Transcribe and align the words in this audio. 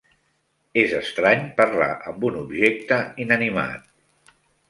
És 0.83 0.95
estrany 0.99 1.43
parlar 1.59 1.91
amb 2.13 2.25
un 2.31 2.41
objecte 2.41 2.99
inanimat. 3.27 4.35